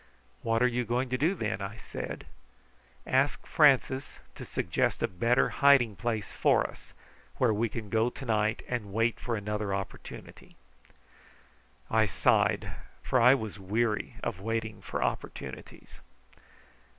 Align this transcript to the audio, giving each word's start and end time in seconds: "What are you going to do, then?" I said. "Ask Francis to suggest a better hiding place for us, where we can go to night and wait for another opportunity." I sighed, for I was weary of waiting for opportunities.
"What 0.41 0.63
are 0.63 0.67
you 0.67 0.83
going 0.83 1.09
to 1.09 1.17
do, 1.19 1.35
then?" 1.35 1.61
I 1.61 1.77
said. 1.77 2.25
"Ask 3.05 3.45
Francis 3.45 4.17
to 4.33 4.43
suggest 4.45 5.03
a 5.03 5.07
better 5.07 5.49
hiding 5.49 5.95
place 5.95 6.31
for 6.31 6.67
us, 6.67 6.93
where 7.37 7.53
we 7.53 7.69
can 7.69 7.87
go 7.91 8.09
to 8.09 8.25
night 8.25 8.63
and 8.67 8.93
wait 8.93 9.19
for 9.19 9.35
another 9.35 9.75
opportunity." 9.75 10.55
I 11.91 12.07
sighed, 12.07 12.71
for 13.03 13.21
I 13.21 13.35
was 13.35 13.59
weary 13.59 14.15
of 14.23 14.39
waiting 14.41 14.81
for 14.81 15.03
opportunities. 15.03 15.99